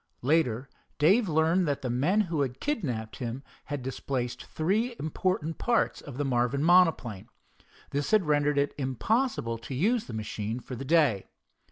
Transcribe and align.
Later 0.23 0.67
Dave 0.97 1.29
learned 1.29 1.67
that 1.67 1.83
the 1.83 1.89
men 1.91 2.21
who 2.21 2.41
had 2.41 2.59
kidnapped 2.59 3.17
him 3.17 3.43
had 3.65 3.83
displaced 3.83 4.45
three 4.45 4.95
important 4.97 5.59
parts 5.59 6.01
of 6.01 6.17
the 6.17 6.25
Marvin 6.25 6.63
monoplane. 6.63 7.29
This 7.91 8.09
had 8.09 8.25
rendered 8.25 8.57
it 8.57 8.73
impossible 8.79 9.59
to 9.59 9.75
use 9.75 10.05
the 10.05 10.13
machine 10.13 10.59
for 10.59 10.75
the 10.75 10.85
day. 10.85 11.27